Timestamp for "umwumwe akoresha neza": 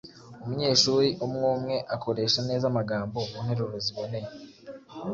1.25-2.63